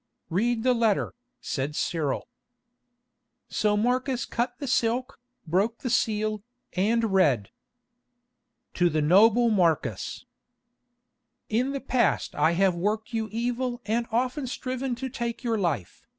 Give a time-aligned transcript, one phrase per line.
[0.31, 2.27] "Read the letter," said Cyril.
[3.49, 6.41] So Marcus cut the silk, broke the seal,
[6.73, 7.51] and read:
[8.73, 10.25] "To the noble Marcus,
[11.49, 16.07] "In the past I have worked you evil and often striven to take your life.